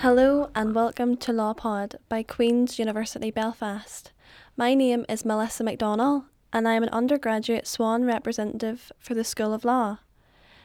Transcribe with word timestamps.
Hello 0.00 0.48
and 0.54 0.74
welcome 0.74 1.14
to 1.18 1.30
LawPod 1.30 1.96
by 2.08 2.22
Queen's 2.22 2.78
University 2.78 3.30
Belfast. 3.30 4.12
My 4.56 4.72
name 4.72 5.04
is 5.10 5.26
Melissa 5.26 5.62
McDonnell 5.62 6.24
and 6.54 6.66
I 6.66 6.72
am 6.72 6.82
an 6.82 6.88
undergraduate 6.88 7.66
Swan 7.66 8.06
representative 8.06 8.90
for 8.98 9.12
the 9.12 9.24
School 9.24 9.52
of 9.52 9.62
Law. 9.62 9.98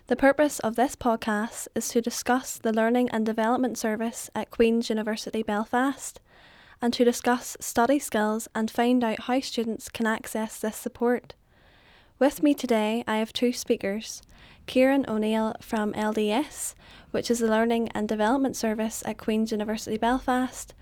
The 0.08 0.16
purpose 0.16 0.60
of 0.60 0.78
this 0.78 0.96
podcast 0.96 1.68
is 1.76 1.90
to 1.90 2.00
discuss 2.00 2.58
the 2.58 2.72
Learning 2.72 3.10
and 3.10 3.26
Development 3.26 3.78
Service 3.78 4.30
at 4.34 4.52
Queen's 4.52 4.90
University 4.90 5.44
Belfast 5.44 6.22
and 6.82 6.94
to 6.94 7.04
discuss 7.04 7.58
study 7.60 8.00
skills 8.00 8.48
and 8.56 8.72
find 8.72 9.04
out 9.04 9.24
how 9.24 9.42
students 9.42 9.90
can 9.90 10.08
access 10.08 10.62
this 10.62 10.78
support. 10.78 11.34
With 12.20 12.42
me 12.42 12.54
today, 12.54 13.04
I 13.06 13.18
have 13.18 13.34
two 13.34 13.52
speakers 13.52 14.22
Kieran 14.66 15.06
O'Neill 15.10 15.56
from 15.60 15.92
LDS, 15.92 16.74
which 17.16 17.32
is 17.32 17.40
the 17.40 17.48
Learning 17.48 17.88
and 17.94 18.10
Development 18.10 18.58
Service 18.58 19.02
at 19.06 19.18
Queen's 19.18 19.50
University 19.50 19.96
Belfast, 19.98 20.74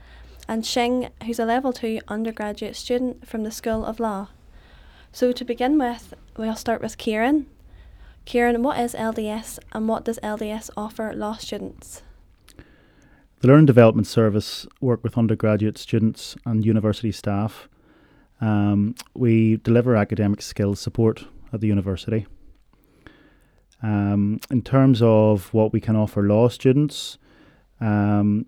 and 0.47 0.65
Shing, 0.65 1.09
who's 1.27 1.37
a 1.37 1.45
level 1.45 1.71
2 1.71 1.99
undergraduate 2.07 2.75
student 2.75 3.27
from 3.27 3.43
the 3.43 3.51
School 3.51 3.85
of 3.85 3.99
Law. 3.99 4.29
So, 5.11 5.31
to 5.31 5.45
begin 5.45 5.77
with, 5.77 6.15
we'll 6.35 6.55
start 6.55 6.81
with 6.81 6.97
Kieran. 6.97 7.45
Kieran, 8.25 8.63
what 8.63 8.79
is 8.79 8.95
LDS 8.95 9.59
and 9.73 9.87
what 9.87 10.05
does 10.05 10.17
LDS 10.23 10.71
offer 10.75 11.13
law 11.13 11.33
students? 11.33 12.01
The 13.41 13.47
Learning 13.47 13.67
Development 13.67 14.07
Service 14.07 14.65
work 14.81 15.03
with 15.03 15.19
undergraduate 15.19 15.77
students 15.77 16.35
and 16.47 16.65
university 16.65 17.11
staff. 17.11 17.69
Um, 18.41 18.95
we 19.13 19.57
deliver 19.57 19.95
academic 19.95 20.41
skills 20.41 20.79
support 20.79 21.25
at 21.53 21.61
the 21.61 21.67
university. 21.67 22.25
Um, 23.83 24.39
in 24.49 24.61
terms 24.61 25.01
of 25.01 25.53
what 25.53 25.73
we 25.73 25.81
can 25.81 25.95
offer 25.95 26.23
law 26.23 26.47
students, 26.47 27.17
um, 27.81 28.45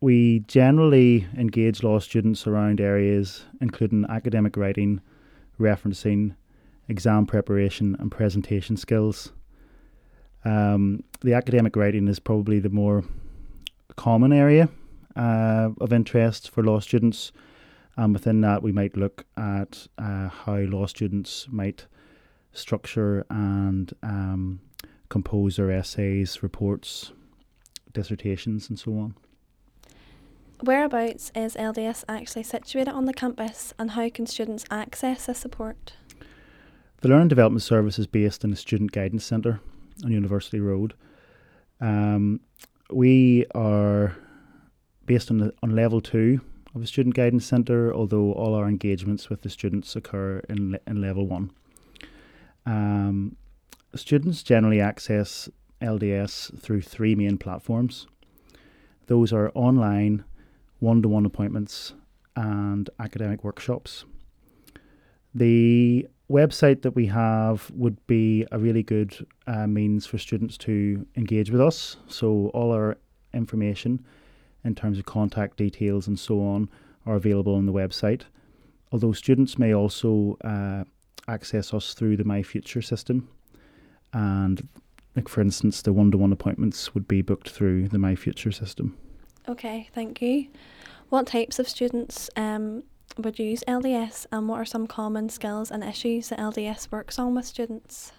we 0.00 0.40
generally 0.40 1.26
engage 1.36 1.82
law 1.82 1.98
students 1.98 2.46
around 2.46 2.80
areas 2.80 3.44
including 3.60 4.06
academic 4.08 4.56
writing, 4.56 5.00
referencing, 5.60 6.34
exam 6.88 7.26
preparation, 7.26 7.96
and 7.98 8.10
presentation 8.10 8.76
skills. 8.76 9.32
Um, 10.44 11.04
the 11.20 11.34
academic 11.34 11.76
writing 11.76 12.08
is 12.08 12.18
probably 12.18 12.58
the 12.58 12.68
more 12.68 13.04
common 13.96 14.32
area 14.32 14.68
uh, 15.16 15.70
of 15.80 15.92
interest 15.92 16.50
for 16.50 16.62
law 16.62 16.80
students. 16.80 17.32
And 17.96 18.12
within 18.14 18.40
that, 18.40 18.62
we 18.62 18.72
might 18.72 18.96
look 18.96 19.24
at 19.36 19.86
uh, 19.98 20.28
how 20.28 20.56
law 20.56 20.86
students 20.86 21.46
might 21.50 21.86
structure 22.52 23.24
and 23.30 23.92
um, 24.02 24.60
compose 25.08 25.56
their 25.56 25.70
essays, 25.70 26.42
reports, 26.42 27.12
dissertations, 27.92 28.68
and 28.68 28.78
so 28.78 28.92
on. 28.92 29.14
Whereabouts 30.62 31.32
is 31.34 31.56
LDS 31.56 32.04
actually 32.08 32.44
situated 32.44 32.92
on 32.92 33.06
the 33.06 33.12
campus, 33.12 33.74
and 33.78 33.90
how 33.92 34.08
can 34.10 34.26
students 34.26 34.64
access 34.70 35.26
this 35.26 35.38
support? 35.38 35.94
The 37.00 37.08
Learning 37.08 37.26
Development 37.26 37.62
Service 37.62 37.98
is 37.98 38.06
based 38.06 38.44
in 38.44 38.50
the 38.50 38.56
Student 38.56 38.92
Guidance 38.92 39.24
Centre 39.24 39.60
on 40.04 40.12
University 40.12 40.60
Road. 40.60 40.94
Um, 41.80 42.40
we 42.92 43.44
are 43.56 44.16
based 45.04 45.30
on, 45.30 45.38
the, 45.38 45.52
on 45.64 45.74
level 45.74 46.00
two 46.00 46.40
of 46.76 46.80
the 46.80 46.86
Student 46.86 47.16
Guidance 47.16 47.44
Centre, 47.44 47.92
although 47.92 48.32
all 48.32 48.54
our 48.54 48.68
engagements 48.68 49.28
with 49.28 49.42
the 49.42 49.50
students 49.50 49.96
occur 49.96 50.42
in, 50.48 50.78
in 50.86 51.00
level 51.00 51.26
one. 51.26 51.50
Um, 52.66 53.36
students 53.94 54.42
generally 54.42 54.80
access 54.80 55.48
LDS 55.80 56.58
through 56.60 56.82
three 56.82 57.14
main 57.14 57.38
platforms. 57.38 58.06
Those 59.06 59.32
are 59.32 59.50
online, 59.54 60.24
one 60.78 61.02
to 61.02 61.08
one 61.08 61.26
appointments, 61.26 61.94
and 62.36 62.88
academic 62.98 63.44
workshops. 63.44 64.04
The 65.34 66.06
website 66.30 66.82
that 66.82 66.94
we 66.94 67.06
have 67.06 67.70
would 67.74 68.04
be 68.06 68.46
a 68.52 68.58
really 68.58 68.82
good 68.82 69.26
uh, 69.46 69.66
means 69.66 70.06
for 70.06 70.18
students 70.18 70.56
to 70.58 71.06
engage 71.16 71.50
with 71.50 71.60
us. 71.60 71.96
So 72.06 72.50
all 72.54 72.72
our 72.72 72.96
information 73.34 74.04
in 74.64 74.74
terms 74.74 74.98
of 74.98 75.06
contact 75.06 75.56
details 75.56 76.06
and 76.06 76.18
so 76.18 76.40
on 76.40 76.68
are 77.06 77.16
available 77.16 77.54
on 77.54 77.66
the 77.66 77.72
website. 77.72 78.22
Although 78.92 79.12
students 79.12 79.58
may 79.58 79.74
also 79.74 80.36
uh, 80.44 80.84
access 81.28 81.72
us 81.72 81.94
through 81.94 82.16
the 82.16 82.24
My 82.24 82.42
Future 82.42 82.82
system, 82.82 83.28
and 84.12 84.68
like 85.16 85.28
for 85.28 85.40
instance, 85.40 85.82
the 85.82 85.92
one-to-one 85.92 86.32
appointments 86.32 86.94
would 86.94 87.06
be 87.06 87.22
booked 87.22 87.50
through 87.50 87.88
the 87.88 87.98
My 87.98 88.14
Future 88.14 88.52
system. 88.52 88.96
Okay, 89.48 89.88
thank 89.94 90.22
you. 90.22 90.48
What 91.08 91.26
types 91.26 91.58
of 91.58 91.68
students 91.68 92.30
um, 92.36 92.84
would 93.18 93.38
use 93.38 93.62
LDS 93.68 94.26
and 94.32 94.48
what 94.48 94.56
are 94.56 94.64
some 94.64 94.86
common 94.86 95.28
skills 95.28 95.70
and 95.70 95.84
issues 95.84 96.28
that 96.28 96.38
LDS 96.38 96.90
works 96.90 97.18
on 97.18 97.34
with 97.34 97.44
students? 97.44 98.12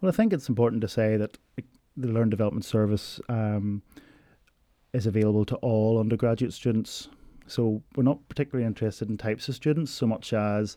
Well, 0.00 0.10
I 0.10 0.14
think 0.14 0.32
it's 0.32 0.48
important 0.48 0.82
to 0.82 0.88
say 0.88 1.16
that 1.16 1.38
the 1.96 2.08
Learn 2.08 2.30
Development 2.30 2.64
Service 2.64 3.20
um, 3.28 3.82
is 4.92 5.06
available 5.06 5.44
to 5.46 5.56
all 5.56 5.98
undergraduate 5.98 6.52
students. 6.52 7.08
So 7.46 7.82
we're 7.96 8.02
not 8.02 8.26
particularly 8.28 8.66
interested 8.66 9.08
in 9.08 9.16
types 9.16 9.48
of 9.48 9.54
students 9.54 9.90
so 9.90 10.06
much 10.06 10.32
as 10.32 10.76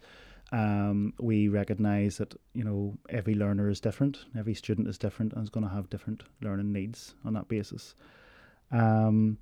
um, 0.51 1.13
we 1.19 1.47
recognise 1.47 2.17
that 2.17 2.35
you 2.53 2.63
know 2.63 2.97
every 3.09 3.35
learner 3.35 3.69
is 3.69 3.79
different, 3.79 4.25
every 4.37 4.53
student 4.53 4.87
is 4.87 4.97
different, 4.97 5.33
and 5.33 5.43
is 5.43 5.49
going 5.49 5.65
to 5.65 5.73
have 5.73 5.89
different 5.89 6.23
learning 6.41 6.73
needs 6.73 7.15
on 7.23 7.33
that 7.33 7.47
basis. 7.47 7.95
Um, 8.71 9.37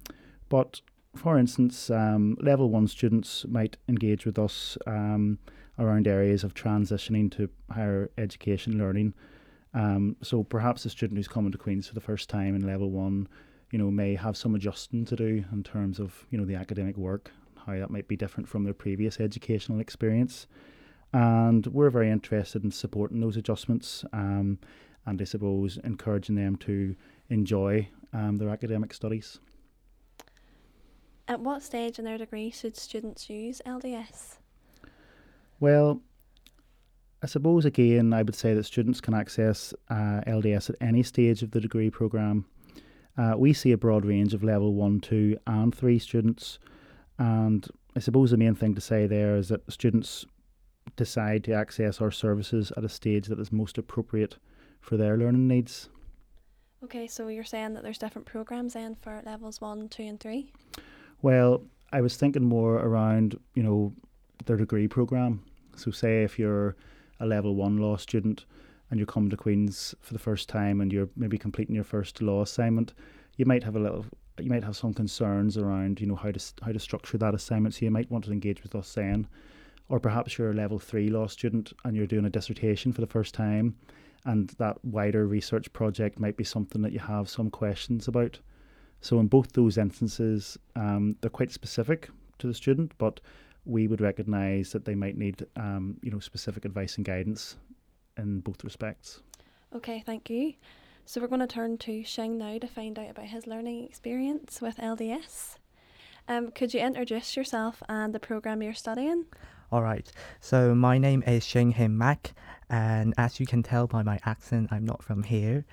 but 0.50 0.82
for 1.16 1.38
instance, 1.38 1.90
um, 1.90 2.38
level 2.40 2.70
one 2.70 2.88
students 2.88 3.46
might 3.48 3.78
engage 3.88 4.26
with 4.26 4.38
us 4.38 4.78
um, 4.86 5.40
around 5.80 6.08
areas 6.08 6.44
of 6.44 6.54
transitioning 6.54 7.32
to 7.32 7.50
higher 7.72 8.12
education 8.18 8.78
learning. 8.78 9.14
Um, 9.74 10.16
so 10.22 10.44
perhaps 10.44 10.86
a 10.86 10.90
student 10.90 11.18
who's 11.18 11.28
coming 11.28 11.52
to 11.52 11.58
Queen's 11.58 11.88
for 11.88 11.96
the 11.96 12.02
first 12.02 12.30
time 12.30 12.56
in 12.56 12.66
level 12.66 12.92
one, 12.92 13.28
you 13.72 13.80
know, 13.80 13.90
may 13.92 14.16
have 14.16 14.38
some 14.38 14.56
adjusting 14.56 15.06
to 15.06 15.16
do 15.16 15.44
in 15.52 15.64
terms 15.64 16.00
of 16.00 16.26
you 16.30 16.38
know 16.38 16.46
the 16.46 16.56
academic 16.56 16.98
work, 16.98 17.32
how 17.66 17.74
that 17.74 17.90
might 17.90 18.08
be 18.08 18.16
different 18.16 18.48
from 18.48 18.64
their 18.64 18.74
previous 18.74 19.20
educational 19.20 19.80
experience. 19.80 20.46
And 21.14 21.66
we're 21.68 21.90
very 21.90 22.10
interested 22.10 22.64
in 22.64 22.72
supporting 22.72 23.20
those 23.20 23.38
adjustments 23.38 24.06
um, 24.14 24.60
and 25.06 25.22
I 25.22 25.26
suppose 25.26 25.78
encouraging 25.84 26.36
them 26.36 26.56
to 26.58 26.96
enjoy 27.30 27.88
um, 28.14 28.38
their 28.38 28.50
academic 28.50 28.94
studies. 28.94 29.40
At 31.28 31.40
what 31.40 31.62
stage 31.64 32.00
in 32.00 32.06
their 32.06 32.18
degree 32.18 32.52
should 32.52 32.76
students 32.76 33.30
use 33.30 33.62
LDS? 33.66 34.38
Well, 35.60 36.02
I 37.22 37.28
suppose 37.28 37.66
again, 37.66 38.14
I 38.14 38.24
would 38.24 38.36
say 38.36 38.54
that 38.54 38.64
students 38.64 39.02
can 39.02 39.14
access 39.14 39.74
uh, 39.90 40.22
LDS 40.26 40.70
at 40.70 40.76
any 40.82 41.04
stage 41.04 41.44
of 41.44 41.52
the 41.52 41.60
degree 41.60 41.90
programme. 41.90 42.46
Uh, 43.18 43.34
we 43.38 43.52
see 43.52 43.74
a 43.74 43.78
broad 43.78 44.06
range 44.06 44.34
of 44.34 44.44
level 44.44 44.74
one, 44.74 45.02
two, 45.02 45.38
and 45.46 45.76
three 45.76 46.00
students, 46.00 46.58
and 47.18 47.68
I 47.96 48.00
suppose 48.00 48.32
the 48.32 48.38
main 48.38 48.56
thing 48.56 48.74
to 48.76 48.82
say 48.82 49.06
there 49.06 49.36
is 49.36 49.50
that 49.50 49.70
students 49.70 50.26
decide 50.96 51.44
to 51.46 51.54
access 51.54 52.02
our 52.02 52.12
services 52.12 52.72
at 52.76 52.84
a 52.84 52.90
stage 52.90 53.28
that 53.28 53.40
is 53.40 53.52
most 53.52 53.78
appropriate 53.78 54.38
for 54.82 54.98
their 54.98 55.18
learning 55.18 55.48
needs. 55.48 55.90
Okay, 56.84 57.08
so 57.08 57.28
you're 57.28 57.44
saying 57.44 57.74
that 57.74 57.84
there's 57.84 57.98
different 57.98 58.26
programs 58.26 58.74
then 58.74 58.96
for 59.02 59.22
levels 59.26 59.60
one, 59.60 59.90
two, 59.90 60.04
and 60.04 60.20
three? 60.20 60.54
Well, 61.22 61.64
I 61.92 62.02
was 62.02 62.16
thinking 62.16 62.46
more 62.46 62.76
around, 62.76 63.38
you 63.54 63.64
know, 63.64 63.94
their 64.46 64.56
degree 64.58 64.88
program. 64.88 65.44
So, 65.76 65.92
say 65.92 66.24
if 66.24 66.40
you're 66.40 66.76
a 67.20 67.26
level 67.26 67.56
one 67.56 67.78
law 67.78 67.98
student 67.98 68.46
and 68.90 69.00
you're 69.00 69.08
coming 69.08 69.30
to 69.30 69.38
Queen's 69.38 69.94
for 70.02 70.14
the 70.14 70.20
first 70.20 70.48
time 70.48 70.80
and 70.80 70.92
you're 70.92 71.10
maybe 71.16 71.38
completing 71.38 71.76
your 71.76 71.84
first 71.84 72.22
law 72.22 72.42
assignment, 72.42 72.94
you 73.36 73.46
might 73.46 73.64
have 73.64 73.76
a 73.76 73.80
little, 73.80 74.06
you 74.40 74.50
might 74.50 74.64
have 74.64 74.78
some 74.78 74.94
concerns 74.94 75.58
around, 75.58 76.00
you 76.00 76.08
know, 76.08 76.16
how 76.16 76.32
to 76.32 76.54
how 76.62 76.72
to 76.72 76.80
structure 76.80 77.18
that 77.18 77.36
assignment. 77.36 77.76
So 77.76 77.86
you 77.86 77.92
might 77.92 78.10
want 78.10 78.24
to 78.26 78.32
engage 78.32 78.64
with 78.64 78.76
us 78.76 78.94
then, 78.94 79.28
or 79.90 80.00
perhaps 80.00 80.38
you're 80.38 80.52
a 80.52 80.56
level 80.56 80.80
three 80.80 81.10
law 81.10 81.28
student 81.28 81.74
and 81.84 81.96
you're 81.96 82.08
doing 82.08 82.26
a 82.26 82.30
dissertation 82.30 82.94
for 82.94 83.02
the 83.02 83.08
first 83.08 83.34
time, 83.34 83.76
and 84.26 84.50
that 84.60 84.84
wider 84.86 85.28
research 85.28 85.72
project 85.74 86.20
might 86.20 86.38
be 86.38 86.44
something 86.44 86.82
that 86.82 86.94
you 86.94 87.00
have 87.00 87.30
some 87.30 87.50
questions 87.50 88.08
about. 88.08 88.40
So 89.02 89.20
in 89.20 89.28
both 89.28 89.54
those 89.54 89.78
instances, 89.78 90.58
um, 90.76 91.16
they're 91.22 91.30
quite 91.30 91.52
specific 91.52 92.10
to 92.40 92.48
the 92.48 92.54
student, 92.54 92.94
but 92.98 93.20
we 93.66 93.88
would 93.88 94.02
recognise 94.02 94.72
that 94.72 94.86
they 94.86 94.96
might 94.96 95.18
need, 95.18 95.46
um, 95.56 95.98
you 96.02 96.12
know, 96.12 96.20
specific 96.20 96.66
advice 96.66 96.98
and 96.98 97.06
guidance 97.06 97.58
in 98.18 98.42
both 98.42 98.64
respects. 98.64 99.22
Okay, 99.74 100.04
thank 100.06 100.30
you. 100.30 100.54
So 101.06 101.22
we're 101.22 101.28
going 101.28 101.40
to 101.40 101.48
turn 101.48 101.78
to 101.80 102.04
Shing 102.04 102.38
now 102.38 102.58
to 102.60 102.68
find 102.68 102.98
out 103.00 103.10
about 103.10 103.26
his 103.26 103.48
learning 103.48 103.86
experience 103.86 104.62
with 104.62 104.78
LDS. 104.78 105.56
Um, 106.28 106.52
could 106.52 106.74
you 106.74 106.80
introduce 106.80 107.36
yourself 107.36 107.82
and 107.90 108.14
the 108.14 108.20
program 108.20 108.62
you're 108.62 108.74
studying? 108.74 109.26
All 109.72 109.84
right. 109.84 110.12
So 110.40 110.74
my 110.74 110.98
name 110.98 111.24
is 111.28 111.46
Shing 111.46 111.72
Him 111.72 111.96
Mak, 111.96 112.34
and 112.72 113.14
as 113.20 113.40
you 113.40 113.46
can 113.46 113.62
tell 113.62 113.86
by 113.86 114.02
my 114.02 114.20
accent, 114.26 114.70
I'm 114.72 114.84
not 114.84 115.04
from 115.04 115.22
here, 115.22 115.64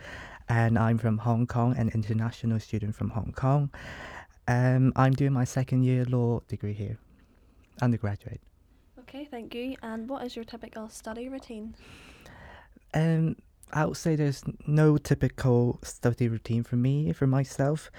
and 0.50 0.78
I'm 0.78 0.98
from 0.98 1.16
Hong 1.18 1.46
Kong, 1.46 1.74
an 1.78 1.88
international 1.88 2.60
student 2.60 2.94
from 2.94 3.10
Hong 3.10 3.32
Kong. 3.34 3.70
Um, 4.46 4.92
I'm 4.96 5.14
doing 5.14 5.32
my 5.32 5.44
second 5.44 5.84
year 5.84 6.04
law 6.04 6.40
degree 6.46 6.74
here, 6.74 6.98
undergraduate. 7.80 8.42
Okay, 8.98 9.24
thank 9.24 9.54
you. 9.54 9.76
And 9.82 10.10
what 10.10 10.24
is 10.26 10.36
your 10.36 10.44
typical 10.44 10.90
study 10.90 11.30
routine? 11.30 11.74
Um, 12.92 13.36
I 13.72 13.84
would 13.84 13.96
say 13.96 14.14
there's 14.14 14.42
no 14.66 14.96
typical 14.96 15.80
study 15.82 16.28
routine 16.28 16.62
for 16.62 16.76
me, 16.76 17.12
for 17.12 17.26
myself, 17.26 17.90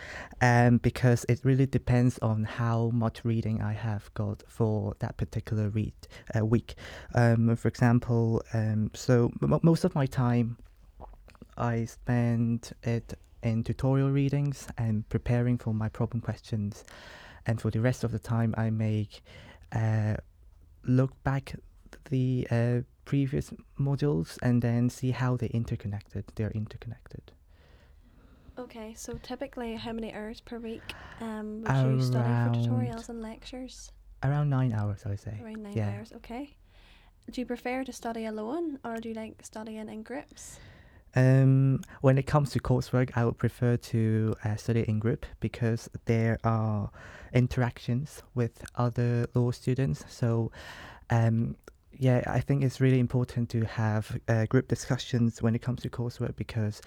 um, 0.41 0.77
because 0.77 1.25
it 1.27 1.41
really 1.43 1.65
depends 1.65 2.17
on 2.19 2.45
how 2.45 2.89
much 2.93 3.25
reading 3.25 3.61
I 3.61 3.73
have 3.73 4.11
got 4.13 4.43
for 4.47 4.95
that 4.99 5.17
particular 5.17 5.69
read 5.69 5.93
uh, 6.35 6.45
week. 6.45 6.75
Um, 7.13 7.55
for 7.55 7.67
example, 7.67 8.41
um, 8.53 8.91
so 8.93 9.31
m- 9.41 9.59
most 9.61 9.83
of 9.83 9.93
my 9.93 10.05
time 10.05 10.57
I 11.57 11.85
spend 11.85 12.71
it 12.83 13.13
in 13.43 13.63
tutorial 13.63 14.09
readings 14.09 14.67
and 14.77 15.07
preparing 15.09 15.57
for 15.57 15.73
my 15.73 15.89
problem 15.89 16.21
questions, 16.21 16.85
and 17.45 17.59
for 17.59 17.71
the 17.71 17.81
rest 17.81 18.03
of 18.03 18.11
the 18.11 18.19
time 18.19 18.55
I 18.57 18.69
make 18.69 19.21
uh, 19.73 20.15
look 20.85 21.11
back 21.23 21.55
the 22.09 22.47
uh, 22.49 22.79
previous 23.07 23.53
modules 23.79 24.37
and 24.41 24.61
then 24.61 24.89
see 24.89 25.11
how 25.11 25.37
they 25.37 25.47
interconnected. 25.47 26.25
They're 26.35 26.51
interconnected. 26.51 27.31
Okay, 28.59 28.93
so 28.95 29.13
typically, 29.23 29.75
how 29.75 29.93
many 29.93 30.13
hours 30.13 30.41
per 30.41 30.57
week 30.59 30.81
um, 31.21 31.63
would 31.63 31.95
you 31.95 32.01
study 32.01 32.27
for 32.27 32.51
tutorials 32.59 33.07
and 33.07 33.21
lectures? 33.21 33.91
Around 34.23 34.49
nine 34.49 34.73
hours, 34.73 35.03
I 35.05 35.09
would 35.09 35.21
say. 35.21 35.39
Around 35.41 35.63
nine 35.63 35.77
yeah. 35.77 35.91
hours, 35.91 36.11
okay. 36.17 36.57
Do 37.31 37.39
you 37.39 37.45
prefer 37.45 37.85
to 37.85 37.93
study 37.93 38.25
alone 38.25 38.79
or 38.83 38.97
do 38.97 39.09
you 39.09 39.15
like 39.15 39.35
studying 39.41 39.87
in 39.87 40.03
groups? 40.03 40.59
Um, 41.15 41.81
when 42.01 42.17
it 42.17 42.27
comes 42.27 42.49
to 42.51 42.59
coursework, 42.59 43.11
I 43.15 43.23
would 43.25 43.37
prefer 43.37 43.77
to 43.77 44.35
uh, 44.43 44.55
study 44.57 44.83
in 44.87 44.99
group 44.99 45.25
because 45.39 45.89
there 46.05 46.39
are 46.43 46.89
interactions 47.33 48.21
with 48.35 48.65
other 48.75 49.27
law 49.33 49.51
students. 49.51 50.03
So, 50.09 50.51
um, 51.09 51.55
yeah, 51.99 52.23
I 52.27 52.39
think 52.39 52.63
it's 52.63 52.79
really 52.79 52.99
important 52.99 53.49
to 53.49 53.65
have 53.65 54.19
uh, 54.27 54.45
group 54.45 54.67
discussions 54.67 55.41
when 55.41 55.55
it 55.55 55.61
comes 55.61 55.81
to 55.81 55.89
coursework 55.89 56.35
because 56.35 56.81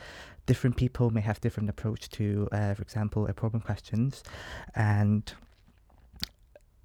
different 0.47 0.77
people 0.77 1.11
may 1.11 1.21
have 1.21 1.41
different 1.41 1.69
approach 1.69 2.09
to, 2.11 2.49
uh, 2.53 2.75
for 2.75 2.83
example, 2.83 3.27
a 3.27 3.33
problem 3.33 3.61
questions, 3.61 4.23
and 4.75 5.33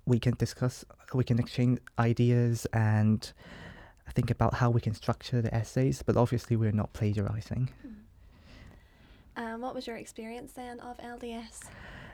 we 0.05 0.19
can 0.19 0.35
discuss, 0.37 0.85
we 1.13 1.23
can 1.23 1.39
exchange 1.39 1.79
ideas 1.99 2.65
and 2.73 3.31
think 4.13 4.31
about 4.31 4.55
how 4.55 4.69
we 4.69 4.81
can 4.81 4.93
structure 4.93 5.41
the 5.41 5.53
essays. 5.53 6.01
But 6.03 6.17
obviously, 6.17 6.55
we're 6.55 6.71
not 6.71 6.93
plagiarizing. 6.93 7.69
Um, 9.37 9.61
what 9.61 9.75
was 9.75 9.85
your 9.85 9.97
experience 9.97 10.53
then 10.53 10.79
of 10.79 10.97
LDS? 10.97 11.63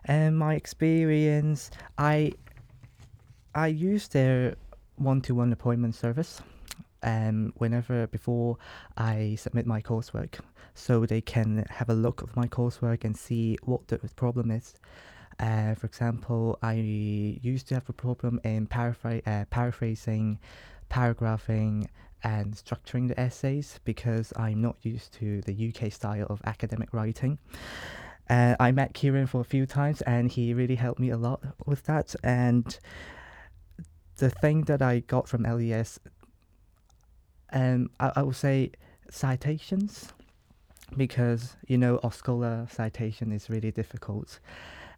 And 0.06 0.38
my 0.38 0.56
experience, 0.56 1.70
I 1.98 2.34
I 3.54 3.68
use 3.68 4.08
their 4.08 4.56
one-to-one 5.02 5.52
appointment 5.52 5.96
service. 5.96 6.42
Um, 7.04 7.52
whenever 7.58 8.06
before 8.06 8.58
I 8.96 9.36
submit 9.40 9.66
my 9.66 9.82
coursework, 9.82 10.40
so 10.76 11.06
they 11.08 11.22
can 11.22 11.66
have 11.70 11.90
a 11.90 11.96
look 11.96 12.22
of 12.22 12.36
my 12.36 12.46
coursework 12.48 13.04
and 13.04 13.18
see 13.18 13.58
what 13.64 13.88
the 13.88 13.98
problem 14.16 14.52
is. 14.52 14.76
Uh, 15.40 15.74
for 15.74 15.88
example, 15.88 16.60
I 16.62 16.74
used 16.74 17.68
to 17.70 17.74
have 17.74 17.90
a 17.90 17.94
problem 17.94 18.40
in 18.44 18.68
paraphr- 18.68 19.26
uh, 19.26 19.46
paraphrasing, 19.46 20.38
paragraphing, 20.90 21.90
and 22.24 22.54
structuring 22.54 23.08
the 23.08 23.20
essays 23.20 23.80
because 23.84 24.32
I'm 24.36 24.62
not 24.62 24.78
used 24.84 25.14
to 25.14 25.42
the 25.42 25.74
UK 25.74 25.92
style 25.92 26.28
of 26.30 26.42
academic 26.46 26.94
writing. 26.94 27.40
Uh, 28.30 28.56
I 28.60 28.72
met 28.72 28.94
Kieran 28.94 29.28
for 29.28 29.42
a 29.42 29.46
few 29.46 29.66
times 29.66 30.02
and 30.04 30.30
he 30.32 30.54
really 30.54 30.76
helped 30.76 31.00
me 31.00 31.10
a 31.10 31.18
lot 31.18 31.42
with 31.66 31.84
that. 31.86 32.16
And 32.24 32.78
the 34.18 34.30
thing 34.30 34.64
that 34.66 34.82
I 34.82 35.00
got 35.00 35.28
from 35.28 35.44
LES, 35.44 36.00
um, 37.54 37.90
I, 38.00 38.12
I 38.18 38.22
would 38.24 38.36
say 38.36 38.72
citations, 39.10 40.14
because 40.98 41.56
you 41.68 41.78
know, 41.78 42.00
Oscola 42.04 42.70
citation 42.72 43.32
is 43.32 43.50
really 43.50 43.72
difficult 43.72 44.40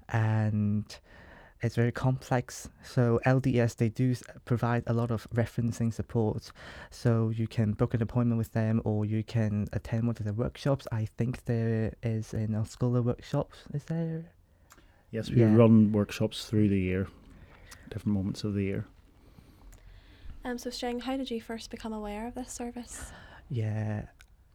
and 0.09 0.85
it's 1.61 1.75
very 1.75 1.91
complex. 1.91 2.69
So 2.83 3.19
LDS 3.25 3.77
they 3.77 3.89
do 3.89 4.15
provide 4.45 4.83
a 4.87 4.93
lot 4.93 5.11
of 5.11 5.27
referencing 5.33 5.93
support, 5.93 6.51
so 6.91 7.29
you 7.29 7.47
can 7.47 7.71
book 7.73 7.93
an 7.93 8.01
appointment 8.01 8.37
with 8.37 8.51
them 8.51 8.81
or 8.83 9.05
you 9.05 9.23
can 9.23 9.67
attend 9.71 10.07
one 10.07 10.15
of 10.19 10.25
the 10.25 10.33
workshops. 10.33 10.87
I 10.91 11.05
think 11.17 11.45
there 11.45 11.93
is 12.03 12.33
an 12.33 12.49
Oscola 12.49 13.03
workshops. 13.03 13.59
Is 13.73 13.85
there? 13.85 14.25
Yes, 15.11 15.29
we 15.29 15.41
Yeah. 15.41 15.55
run 15.55 15.91
workshops 15.91 16.45
through 16.47 16.69
the 16.69 16.79
year, 16.79 17.07
different 17.89 18.15
moments 18.15 18.43
of 18.43 18.55
the 18.55 18.63
year. 18.63 18.85
Um, 20.45 20.57
so 20.57 20.69
Shing, 20.69 20.99
how 20.99 21.15
did 21.15 21.31
you 21.31 21.39
first 21.39 21.71
become 21.71 21.93
aware 21.93 22.27
of 22.27 22.35
this 22.35 22.51
service? 22.51 23.11
Yeah, 23.49 24.03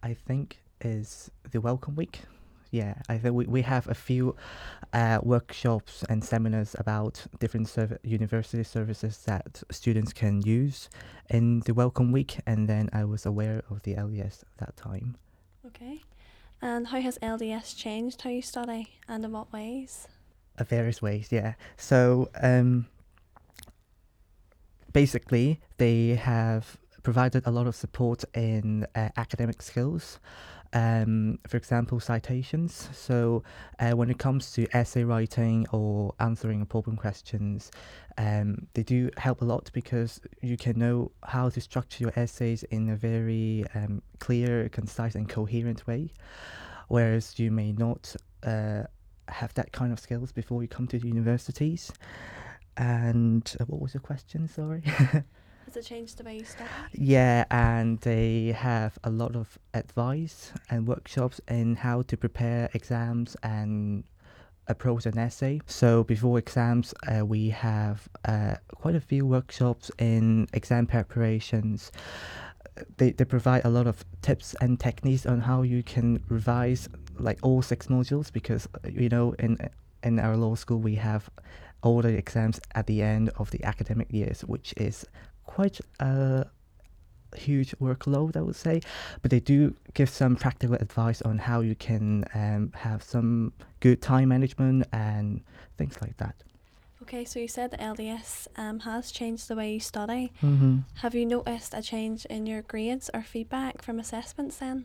I 0.03 0.15
think 0.15 0.59
is 0.81 1.31
the 1.51 1.61
welcome 1.61 1.97
week. 1.97 2.21
Yeah, 2.71 2.95
I 3.09 3.17
think 3.17 3.35
we, 3.35 3.47
we 3.47 3.63
have 3.63 3.89
a 3.89 3.95
few 3.95 4.37
uh, 4.93 5.21
workshops 5.23 6.05
and 6.11 6.23
seminars 6.23 6.77
about 6.79 7.25
different 7.39 7.69
serv- 7.69 7.99
university 8.03 8.63
services 8.65 9.17
that 9.25 9.63
students 9.71 10.13
can 10.13 10.43
use 10.43 10.91
in 11.31 11.61
the 11.61 11.73
welcome 11.73 12.13
week, 12.13 12.39
and 12.47 12.69
then 12.69 12.91
I 12.93 13.05
was 13.05 13.25
aware 13.25 13.63
of 13.71 13.83
the 13.85 13.95
LDS 13.95 14.43
at 14.43 14.59
that 14.59 14.77
time. 14.77 15.17
Okay. 15.67 16.03
And 16.61 16.89
how 16.89 17.01
has 17.01 17.19
LDS 17.19 17.75
changed 17.75 18.21
how 18.23 18.31
you 18.31 18.43
study 18.43 18.89
and 19.09 19.25
in 19.25 19.33
what 19.33 19.51
ways? 19.53 20.07
Uh, 20.59 20.65
various 20.65 21.01
ways, 21.01 21.29
yeah. 21.31 21.55
So 21.77 22.31
um, 22.43 22.87
basically, 24.93 25.61
they 25.77 26.11
have 26.17 26.79
provided 27.03 27.47
a 27.47 27.51
lot 27.51 27.67
of 27.67 27.75
support 27.75 28.25
in 28.35 28.87
uh, 28.95 29.09
academic 29.17 29.63
skills. 29.63 30.19
Um, 30.75 31.39
for 31.49 31.57
example, 31.57 31.99
citations. 31.99 32.91
So 32.93 33.43
uh, 33.79 33.93
when 33.93 34.11
it 34.11 34.19
comes 34.19 34.53
to 34.53 34.67
essay 34.77 35.03
writing 35.03 35.67
or 35.73 36.15
answering 36.21 36.67
problem 36.67 36.97
questions, 36.97 37.71
um, 38.19 38.67
they 38.75 38.83
do 38.83 39.09
help 39.17 39.41
a 39.41 39.47
lot 39.47 39.71
because 39.73 40.21
you 40.43 40.59
can 40.59 40.79
know 40.79 41.13
how 41.23 41.49
to 41.49 41.61
structure 41.61 42.05
your 42.05 42.13
essays 42.17 42.65
in 42.65 42.91
a 42.91 42.97
very 42.97 43.65
um, 43.75 44.03
clear, 44.19 44.69
concise, 44.69 45.15
and 45.15 45.27
coherent 45.27 45.87
way. 45.87 46.13
Whereas 46.89 47.39
you 47.39 47.51
may 47.51 47.73
not 47.73 48.15
uh, 48.43 48.83
have 49.29 49.55
that 49.55 49.73
kind 49.73 49.93
of 49.93 49.99
skills 49.99 50.33
before 50.33 50.63
you 50.63 50.69
come 50.69 50.87
to 50.89 50.99
the 50.99 51.09
universities. 51.09 51.93
And 52.79 53.55
uh, 53.61 53.65
what 53.65 53.81
was 53.81 53.93
your 53.93 54.01
question? 54.01 54.49
Sorry. 54.49 54.83
Has 54.87 55.77
it 55.77 55.85
changed 55.85 56.17
the 56.17 56.25
way 56.25 56.39
you 56.39 56.45
study? 56.45 56.71
yeah, 56.95 57.45
and 57.51 58.01
they 58.01 58.55
have 58.57 58.99
a 59.05 59.11
lot 59.11 59.37
of 59.37 59.59
advice 59.75 60.53
and 60.71 60.87
workshops 60.87 61.43
in 61.49 61.77
how 61.77 62.01
to 62.03 62.17
prepare 62.17 62.71
exams 62.73 63.37
and 63.43 64.05
approach 64.69 65.05
an 65.05 65.19
essay. 65.19 65.61
So 65.67 66.05
before 66.05 66.39
exams, 66.39 66.95
uh, 67.07 67.27
we 67.27 67.51
have 67.51 68.09
uh, 68.25 68.55
quite 68.75 68.95
a 68.95 69.01
few 69.01 69.27
workshops 69.27 69.91
in 69.99 70.47
exam 70.55 70.87
preparations. 70.87 71.93
They, 72.97 73.11
they 73.11 73.25
provide 73.25 73.65
a 73.65 73.71
lot 73.71 73.87
of 73.87 74.05
tips 74.23 74.55
and 74.61 74.79
techniques 74.79 75.27
on 75.27 75.41
how 75.41 75.63
you 75.63 75.83
can 75.83 76.23
revise 76.29 76.89
like 77.19 77.39
all 77.43 77.61
six 77.61 77.89
modules 77.89 78.33
because 78.33 78.69
uh, 78.73 78.89
you 78.89 79.09
know 79.09 79.35
in 79.41 79.59
in 80.05 80.21
our 80.21 80.37
law 80.37 80.55
school 80.55 80.79
we 80.79 80.95
have 80.95 81.29
all 81.83 82.03
the 82.03 82.17
exams 82.17 82.61
at 82.75 82.87
the 82.87 83.03
end 83.03 83.31
of 83.39 83.51
the 83.51 83.63
academic 83.65 84.13
years, 84.13 84.43
which 84.43 84.75
is 84.77 85.07
quite 85.45 85.81
a 86.01 86.47
huge 87.37 87.75
workload, 87.81 88.37
I 88.37 88.41
would 88.41 88.57
say. 88.57 88.81
But 89.23 89.31
they 89.31 89.41
do 89.41 89.75
give 89.95 90.09
some 90.09 90.37
practical 90.37 90.77
advice 90.77 91.23
on 91.23 91.39
how 91.39 91.61
you 91.61 91.75
can 91.75 92.25
um, 92.35 92.73
have 92.75 93.03
some 93.03 93.53
good 93.81 94.03
time 94.03 94.29
management 94.29 94.87
and 94.93 95.43
things 95.77 95.99
like 96.01 96.17
that. 96.19 96.35
Okay, 97.03 97.25
so 97.25 97.39
you 97.39 97.49
said 97.49 97.71
that 97.71 97.81
LDS 97.81 98.49
um, 98.57 98.81
has 98.81 99.11
changed 99.11 99.49
the 99.49 99.55
way 99.55 99.75
you 99.75 99.81
study. 99.81 100.33
Mm-hmm. 100.43 100.79
Have 100.97 101.15
you 101.15 101.25
noticed 101.25 101.73
a 101.73 101.81
change 101.81 102.27
in 102.27 102.45
your 102.45 102.63
grades 102.63 103.09
or 103.15 103.23
feedback 103.23 103.83
from 103.83 103.99
assessments 103.99 104.57
then? 104.57 104.85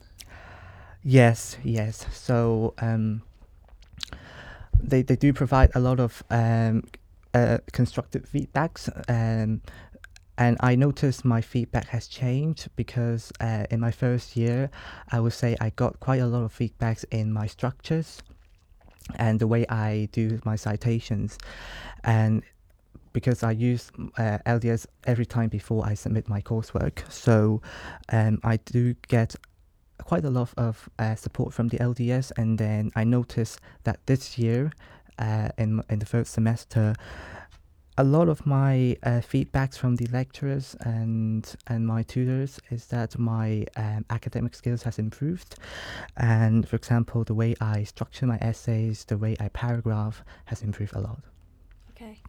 Yes, 1.03 1.57
yes. 1.63 2.05
So 2.13 2.75
um, 2.77 3.23
they, 4.83 5.01
they 5.01 5.15
do 5.15 5.33
provide 5.33 5.71
a 5.75 5.79
lot 5.79 5.99
of 5.99 6.23
um, 6.29 6.83
uh, 7.33 7.57
constructive 7.71 8.29
feedbacks. 8.29 8.89
Um, 9.09 9.61
and 10.37 10.57
I 10.61 10.75
noticed 10.75 11.25
my 11.25 11.41
feedback 11.41 11.87
has 11.89 12.07
changed 12.07 12.69
because 12.75 13.31
uh, 13.39 13.65
in 13.69 13.79
my 13.79 13.91
first 13.91 14.35
year, 14.35 14.71
I 15.11 15.19
would 15.19 15.33
say 15.33 15.55
I 15.61 15.69
got 15.71 15.99
quite 15.99 16.21
a 16.21 16.27
lot 16.27 16.43
of 16.43 16.53
feedbacks 16.53 17.05
in 17.11 17.31
my 17.31 17.45
structures 17.45 18.21
and 19.15 19.39
the 19.39 19.47
way 19.47 19.65
I 19.67 20.09
do 20.11 20.39
my 20.43 20.55
citations. 20.55 21.37
And 22.03 22.41
because 23.11 23.43
I 23.43 23.51
use 23.51 23.91
uh, 24.17 24.39
LDS 24.45 24.87
every 25.05 25.25
time 25.25 25.49
before 25.49 25.85
I 25.85 25.93
submit 25.93 26.27
my 26.27 26.41
coursework, 26.41 27.11
so 27.11 27.61
um, 28.09 28.39
I 28.43 28.57
do 28.57 28.95
get 29.07 29.35
quite 30.03 30.25
a 30.25 30.29
lot 30.29 30.49
of 30.57 30.89
uh, 30.99 31.15
support 31.15 31.53
from 31.53 31.67
the 31.67 31.77
LDS. 31.77 32.31
And 32.37 32.57
then 32.57 32.91
I 32.95 33.03
noticed 33.03 33.59
that 33.83 33.99
this 34.05 34.37
year, 34.37 34.71
uh, 35.19 35.49
in 35.57 35.83
in 35.89 35.99
the 35.99 36.05
first 36.05 36.33
semester, 36.33 36.93
a 37.97 38.03
lot 38.03 38.27
of 38.27 38.45
my 38.45 38.97
uh, 39.03 39.21
feedbacks 39.21 39.77
from 39.77 39.95
the 39.97 40.07
lecturers 40.07 40.75
and 40.81 41.55
and 41.67 41.85
my 41.85 42.01
tutors 42.03 42.59
is 42.71 42.87
that 42.87 43.19
my 43.19 43.65
um, 43.75 44.03
academic 44.09 44.55
skills 44.55 44.81
has 44.81 44.97
improved 44.97 45.55
and 46.17 46.67
for 46.67 46.75
example 46.75 47.23
the 47.23 47.35
way 47.35 47.53
i 47.61 47.83
structure 47.83 48.25
my 48.25 48.39
essays 48.41 49.05
the 49.05 49.17
way 49.17 49.35
i 49.39 49.47
paragraph 49.49 50.23
has 50.45 50.63
improved 50.63 50.95
a 50.95 50.99
lot 50.99 51.19
Okay. 52.03 52.19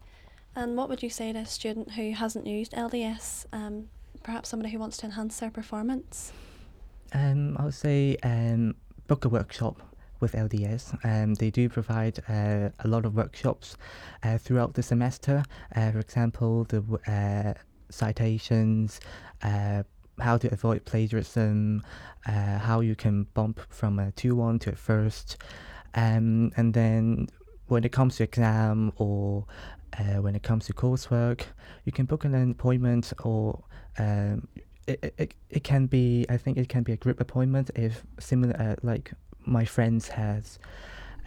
And 0.55 0.77
what 0.77 0.89
would 0.89 1.03
you 1.03 1.09
say 1.09 1.33
to 1.33 1.39
a 1.39 1.45
student 1.45 1.91
who 1.91 2.11
hasn't 2.11 2.47
used 2.47 2.71
LDS, 2.71 3.45
um, 3.51 3.89
perhaps 4.23 4.49
somebody 4.49 4.71
who 4.71 4.79
wants 4.79 4.97
to 4.97 5.05
enhance 5.05 5.39
their 5.39 5.51
performance? 5.51 6.31
Um, 7.15 7.57
i 7.57 7.63
would 7.65 7.73
say 7.73 8.15
um, 8.23 8.75
book 9.07 9.25
a 9.25 9.29
workshop 9.29 9.81
with 10.19 10.33
LDS. 10.33 10.97
Um, 11.03 11.33
they 11.35 11.51
do 11.51 11.69
provide 11.69 12.19
uh, 12.29 12.69
a 12.79 12.87
lot 12.87 13.05
of 13.05 13.15
workshops 13.15 13.77
uh, 14.23 14.37
throughout 14.37 14.73
the 14.73 14.83
semester. 14.83 15.43
Uh, 15.75 15.91
for 15.91 15.99
example, 15.99 16.63
the 16.65 16.81
uh, 17.07 17.53
citations, 17.89 18.99
uh, 19.43 19.83
how 20.19 20.37
to 20.37 20.51
avoid 20.51 20.85
plagiarism, 20.85 21.83
uh, 22.25 22.57
how 22.59 22.79
you 22.79 22.95
can 22.95 23.23
bump 23.33 23.59
from 23.69 23.99
a 23.99 24.11
2-1 24.13 24.61
to 24.61 24.71
a 24.71 24.75
first. 24.75 25.37
Um, 25.93 26.51
and 26.57 26.73
then 26.73 27.27
when 27.67 27.83
it 27.83 27.91
comes 27.91 28.17
to 28.17 28.23
exam 28.23 28.93
or 28.97 29.45
uh, 29.99 30.21
when 30.21 30.35
it 30.35 30.43
comes 30.43 30.65
to 30.65 30.73
coursework, 30.73 31.41
you 31.85 31.91
can 31.91 32.05
book 32.05 32.25
an 32.25 32.51
appointment 32.51 33.13
or 33.23 33.63
um, 33.97 34.47
it, 34.87 34.99
it- 35.03 35.13
it, 35.17 35.33
it 35.49 35.63
can 35.63 35.85
be 35.87 36.25
I 36.29 36.37
think 36.37 36.57
it 36.57 36.69
can 36.69 36.83
be 36.83 36.93
a 36.93 36.97
group 36.97 37.19
appointment 37.19 37.71
if 37.75 38.03
similar 38.19 38.55
uh, 38.59 38.75
like 38.83 39.11
my 39.45 39.65
friends 39.65 40.07
has 40.09 40.59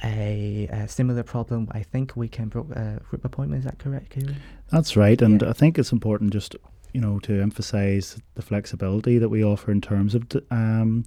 a, 0.05 0.69
a 0.71 0.89
similar 0.89 1.23
problem. 1.23 1.69
I 1.73 1.83
think 1.83 2.17
we 2.17 2.29
can 2.29 2.49
book 2.49 2.71
a 2.71 3.01
group 3.09 3.25
appointment. 3.25 3.61
Is 3.61 3.65
that 3.65 3.79
correct, 3.79 4.11
Kieran? 4.11 4.37
That's 4.71 4.97
right, 4.97 5.21
and 5.23 5.43
Yeah. 5.43 5.51
I 5.51 5.53
think 5.53 5.79
it's 5.79 5.93
important 5.93 6.33
just 6.33 6.55
you 6.93 7.01
know 7.01 7.19
to 7.21 7.41
emphasise 7.43 8.19
the 8.35 8.43
flexibility 8.43 9.19
that 9.19 9.29
we 9.29 9.45
offer 9.45 9.71
in 9.73 9.81
terms 9.81 10.15
of 10.15 10.23
um, 10.51 11.05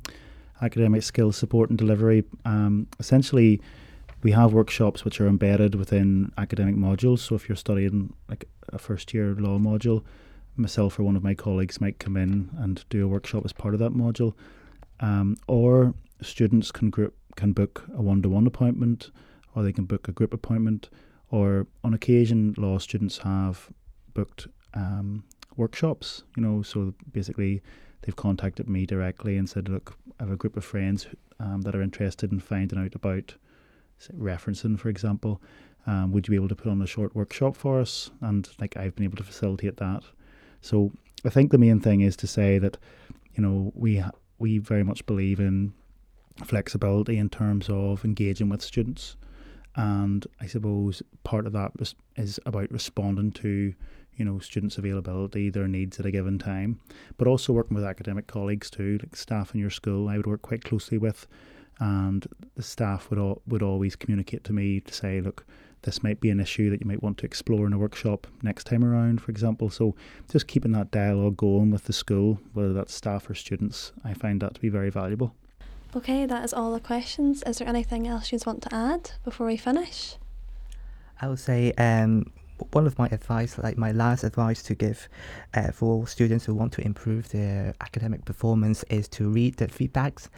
academic 0.62 1.04
skills 1.04 1.38
support 1.38 1.70
and 1.70 1.78
delivery. 1.80 2.24
Um, 2.46 2.88
essentially, 3.00 3.62
we 4.24 4.32
have 4.32 4.54
workshops 4.54 5.04
which 5.06 5.20
are 5.22 5.28
embedded 5.28 5.76
within 5.76 6.32
academic 6.38 6.76
modules. 6.76 7.20
So 7.20 7.36
if 7.36 7.48
you're 7.50 7.56
studying 7.56 8.14
like 8.30 8.46
a 8.74 8.78
first 8.78 9.14
year 9.14 9.34
law 9.36 9.58
module, 9.58 10.04
myself 10.56 11.00
or 11.00 11.04
one 11.04 11.16
of 11.16 11.24
my 11.24 11.34
colleagues 11.34 11.82
might 11.82 12.00
come 12.00 12.18
in 12.18 12.50
and 12.58 12.84
do 12.90 13.06
a 13.06 13.08
workshop 13.08 13.44
as 13.46 13.54
part 13.54 13.74
of 13.74 13.80
that 13.80 13.94
module, 13.94 14.34
um, 15.00 15.38
or 15.48 15.94
students 16.22 16.72
can 16.72 16.90
group 16.90 17.16
can 17.36 17.54
book 17.54 17.86
a 17.96 18.02
one 18.02 18.22
to 18.22 18.30
one 18.30 18.46
appointment, 18.46 19.10
or 19.56 19.64
they 19.64 19.72
can 19.72 19.86
book 19.86 20.08
a 20.08 20.12
group 20.12 20.34
appointment 20.34 20.90
or 21.32 21.66
on 21.84 21.94
occasion 21.94 22.54
law 22.58 22.78
students 22.78 23.18
have 23.18 23.70
booked 24.14 24.48
um, 24.74 25.24
workshops 25.58 26.24
you 26.36 26.44
know 26.44 26.62
so 26.62 26.94
basically 27.12 27.62
they've 28.02 28.16
contacted 28.16 28.70
me 28.70 28.86
directly 28.86 29.38
and 29.38 29.50
said 29.50 29.70
look 29.70 29.98
i 30.20 30.24
have 30.24 30.32
a 30.32 30.38
group 30.38 30.56
of 30.58 30.64
friends 30.64 31.08
um, 31.40 31.62
that 31.62 31.76
are 31.76 31.82
interested 31.82 32.32
in 32.32 32.40
finding 32.40 32.80
out 32.80 32.94
about 32.96 33.36
referencing 34.18 34.80
for 34.80 34.90
example. 34.90 35.42
Um, 35.88 36.12
would 36.12 36.28
you 36.28 36.32
be 36.32 36.36
able 36.36 36.48
to 36.50 36.56
put 36.56 36.72
on 36.72 36.82
a 36.84 36.86
short 36.86 37.16
workshop 37.16 37.56
for 37.56 37.80
us? 37.80 38.12
And 38.22 38.48
like 38.60 38.78
i've 38.78 38.96
been 38.96 39.06
able 39.06 39.18
to 39.18 39.24
facilitate 39.24 39.78
that 39.78 40.04
so 40.62 40.92
i 41.26 41.30
think 41.30 41.52
the 41.52 41.58
main 41.58 41.80
thing 41.80 42.02
is 42.02 42.16
to 42.16 42.28
say 42.28 42.58
that 42.58 42.78
you 43.36 43.44
know 43.44 43.72
we 43.76 44.04
we 44.40 44.58
very 44.58 44.84
much 44.84 45.06
believe 45.06 45.40
in 45.40 45.74
flexibility 46.46 47.18
in 47.18 47.30
terms 47.30 47.70
of 47.70 48.04
engaging 48.06 48.50
with 48.50 48.62
students 48.62 49.16
and 49.76 50.28
I 50.40 50.48
suppose 50.48 51.02
part 51.24 51.48
of 51.48 51.54
that 51.54 51.72
is 52.18 52.40
about 52.46 52.72
responding 52.72 53.32
to 53.34 53.74
you 54.16 54.26
know 54.26 54.40
students' 54.40 54.78
availability, 54.78 55.50
their 55.50 55.68
needs 55.68 56.00
at 56.00 56.06
a 56.06 56.12
given 56.12 56.38
time, 56.38 56.80
but 57.18 57.28
also 57.28 57.54
working 57.54 57.76
with 57.76 57.86
academic 57.86 58.28
colleagues 58.28 58.70
too, 58.70 59.00
like 59.02 59.16
staff 59.16 59.54
in 59.54 59.60
your 59.60 59.70
school. 59.70 60.10
I 60.10 60.18
would 60.18 60.28
work 60.28 60.42
quite 60.42 60.64
closely 60.64 60.98
with, 60.98 61.28
and 61.80 62.28
the 62.56 62.64
staff 62.64 63.10
would 63.10 63.20
all, 63.20 63.42
would 63.48 63.64
always 63.64 63.96
communicate 63.96 64.44
to 64.46 64.54
me 64.54 64.82
to 64.82 64.94
say, 64.94 65.22
look, 65.22 65.46
this 65.84 66.04
might 66.04 66.20
be 66.20 66.30
an 66.30 66.40
issue 66.40 66.70
that 66.70 66.82
you 66.82 66.88
might 66.88 67.02
want 67.02 67.18
to 67.20 67.26
explore 67.26 67.66
in 67.66 67.74
a 67.74 67.78
workshop 67.78 68.28
next 68.44 68.66
time 68.66 68.84
around, 68.84 69.22
for 69.22 69.32
example. 69.32 69.70
So 69.70 69.96
just 70.32 70.48
keeping 70.48 70.72
that 70.74 70.92
dialogue 70.92 71.38
going 71.38 71.72
with 71.72 71.86
the 71.86 71.94
school, 71.94 72.40
whether 72.54 72.74
that's 72.74 72.94
staff 72.94 73.30
or 73.30 73.34
students, 73.34 73.92
I 74.04 74.14
find 74.14 74.42
that 74.42 74.56
to 74.56 74.62
be 74.62 74.70
very 74.70 74.90
valuable. 74.90 75.34
Okay, 75.96 76.26
that 76.26 76.46
is 76.46 76.54
all 76.54 76.72
the 76.72 76.80
questions. 76.80 77.44
Is 77.44 77.58
there 77.58 77.68
anything 77.68 78.08
else 78.08 78.32
you 78.32 78.40
want 78.46 78.62
to 78.64 78.74
add 78.74 79.12
before 79.26 79.48
we 79.48 79.58
finish? 79.58 80.16
I 81.22 81.28
would 81.28 81.40
say 81.40 81.74
um, 81.74 82.32
one 82.72 82.88
of 82.88 82.98
my 82.98 83.08
advice, 83.08 83.58
like 83.58 83.78
my 83.78 83.92
last 83.92 84.24
advice 84.24 84.62
to 84.64 84.76
give 84.76 85.10
uh, 85.54 85.72
for 85.72 86.08
students 86.08 86.46
who 86.46 86.54
want 86.54 86.74
to 86.74 86.82
improve 86.82 87.30
their 87.30 87.74
academic 87.82 88.26
performance, 88.26 88.84
is 88.90 89.08
to 89.10 89.30
read 89.30 89.58
the 89.58 89.68
feedbacks. 89.68 90.30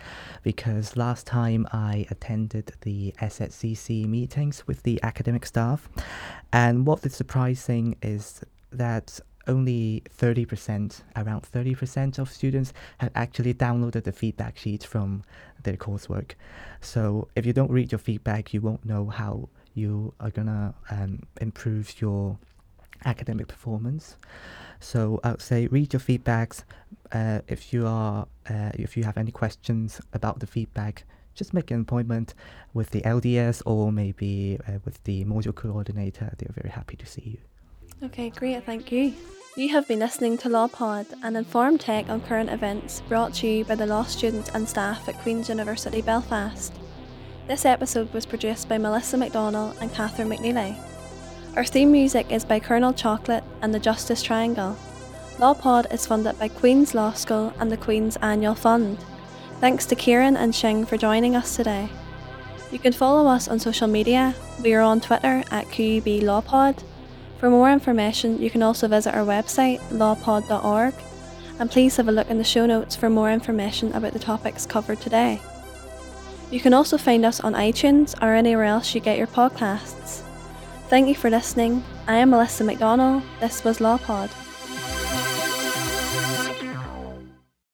Because 0.43 0.97
last 0.97 1.27
time 1.27 1.67
I 1.71 2.05
attended 2.09 2.73
the 2.81 3.13
SSCC 3.21 4.07
meetings 4.07 4.65
with 4.67 4.83
the 4.83 4.99
academic 5.03 5.45
staff, 5.45 5.89
and 6.51 6.85
what 6.85 7.05
is 7.05 7.15
surprising 7.15 7.97
is 8.01 8.41
that 8.71 9.19
only 9.47 10.03
30%, 10.17 11.01
around 11.15 11.41
30% 11.43 12.19
of 12.19 12.31
students 12.31 12.73
have 12.99 13.11
actually 13.15 13.53
downloaded 13.53 14.03
the 14.03 14.11
feedback 14.11 14.57
sheet 14.57 14.83
from 14.83 15.23
their 15.63 15.75
coursework. 15.75 16.31
So 16.81 17.27
if 17.35 17.45
you 17.45 17.53
don't 17.53 17.71
read 17.71 17.91
your 17.91 17.99
feedback, 17.99 18.53
you 18.53 18.61
won't 18.61 18.85
know 18.85 19.07
how 19.07 19.49
you 19.73 20.13
are 20.19 20.29
gonna 20.29 20.73
um, 20.91 21.23
improve 21.41 22.01
your 22.01 22.37
academic 23.05 23.47
performance. 23.47 24.17
So 24.79 25.19
I 25.23 25.31
would 25.31 25.41
say 25.41 25.67
read 25.67 25.93
your 25.93 25.99
feedbacks. 25.99 26.63
Uh, 27.11 27.39
if 27.47 27.73
you 27.73 27.87
are, 27.87 28.27
uh, 28.49 28.71
if 28.73 28.97
you 28.97 29.03
have 29.03 29.17
any 29.17 29.31
questions 29.31 30.01
about 30.13 30.39
the 30.39 30.47
feedback, 30.47 31.05
just 31.35 31.53
make 31.53 31.71
an 31.71 31.81
appointment 31.81 32.33
with 32.73 32.91
the 32.91 33.01
LDS 33.01 33.61
or 33.65 33.91
maybe 33.91 34.59
uh, 34.67 34.73
with 34.85 35.03
the 35.03 35.25
module 35.25 35.55
coordinator. 35.55 36.33
They're 36.37 36.53
very 36.53 36.69
happy 36.69 36.95
to 36.97 37.05
see 37.05 37.39
you. 37.39 38.07
Okay, 38.07 38.29
great, 38.29 38.63
thank 38.65 38.91
you. 38.91 39.13
You 39.55 39.69
have 39.69 39.87
been 39.87 39.99
listening 39.99 40.37
to 40.39 40.49
Law 40.49 40.67
Pod, 40.67 41.05
an 41.21 41.35
informed 41.35 41.79
take 41.79 42.09
on 42.09 42.21
current 42.21 42.49
events 42.49 43.01
brought 43.07 43.35
to 43.35 43.47
you 43.47 43.65
by 43.65 43.75
the 43.75 43.85
law 43.85 44.03
students 44.03 44.49
and 44.49 44.67
staff 44.67 45.07
at 45.07 45.15
Queen's 45.19 45.47
University 45.47 46.01
Belfast. 46.01 46.73
This 47.45 47.65
episode 47.65 48.13
was 48.13 48.25
produced 48.25 48.69
by 48.69 48.77
Melissa 48.77 49.17
McDonnell 49.17 49.79
and 49.81 49.93
Catherine 49.93 50.29
McNeely. 50.29 50.77
Our 51.57 51.65
theme 51.65 51.91
music 51.91 52.31
is 52.31 52.45
by 52.45 52.61
Colonel 52.61 52.93
Chocolate 52.93 53.43
and 53.61 53.73
the 53.73 53.81
Justice 53.81 54.23
Triangle. 54.23 54.77
Law 55.39 55.53
Pod 55.53 55.87
is 55.91 56.05
funded 56.05 56.39
by 56.39 56.47
Queen's 56.47 56.95
Law 56.95 57.11
School 57.11 57.53
and 57.59 57.69
the 57.69 57.75
Queen's 57.75 58.15
Annual 58.17 58.55
Fund. 58.55 58.97
Thanks 59.59 59.85
to 59.87 59.95
Kieran 59.95 60.37
and 60.37 60.55
Shing 60.55 60.85
for 60.85 60.95
joining 60.95 61.35
us 61.35 61.53
today. 61.53 61.89
You 62.71 62.79
can 62.79 62.93
follow 62.93 63.29
us 63.29 63.49
on 63.49 63.59
social 63.59 63.89
media. 63.89 64.33
We 64.63 64.73
are 64.73 64.81
on 64.81 65.01
Twitter 65.01 65.43
at 65.51 65.67
QUB 65.67 66.23
Law 66.23 66.39
Pod. 66.39 66.81
For 67.39 67.49
more 67.49 67.73
information, 67.73 68.41
you 68.41 68.49
can 68.49 68.63
also 68.63 68.87
visit 68.87 69.13
our 69.13 69.25
website, 69.25 69.79
lawpod.org, 69.89 70.93
and 71.59 71.69
please 71.69 71.97
have 71.97 72.07
a 72.07 72.11
look 72.13 72.29
in 72.29 72.37
the 72.37 72.43
show 72.45 72.65
notes 72.65 72.95
for 72.95 73.09
more 73.09 73.29
information 73.29 73.91
about 73.91 74.13
the 74.13 74.19
topics 74.19 74.65
covered 74.65 75.01
today. 75.01 75.41
You 76.53 76.59
can 76.59 76.75
also 76.75 76.99
find 76.99 77.25
us 77.25 77.39
on 77.39 77.53
iTunes 77.53 78.13
or 78.21 78.35
anywhere 78.35 78.65
else 78.65 78.93
you 78.93 79.01
get 79.01 79.17
your 79.17 79.25
podcasts. 79.25 80.21
Thank 80.87 81.07
you 81.07 81.15
for 81.15 81.31
listening. 81.31 81.83
I 82.07 82.17
am 82.17 82.29
Melissa 82.29 82.63
McDonald. 82.63 83.23
This 83.39 83.63
was 83.63 83.81
Law 83.81 83.97
Pod. 83.97 84.29